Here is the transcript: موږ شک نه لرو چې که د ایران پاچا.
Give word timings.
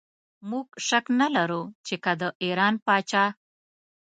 موږ 0.49 0.67
شک 0.87 1.05
نه 1.19 1.27
لرو 1.35 1.61
چې 1.85 1.95
که 2.03 2.11
د 2.21 2.23
ایران 2.43 2.73
پاچا. 2.85 3.25